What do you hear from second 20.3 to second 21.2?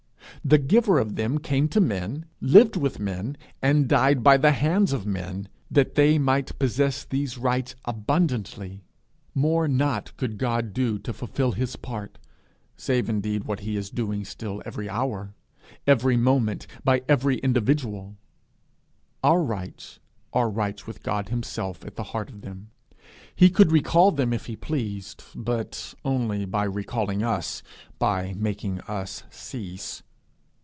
are rights with